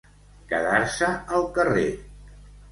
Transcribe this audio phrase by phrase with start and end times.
[0.53, 1.87] Quedar-se al carrer.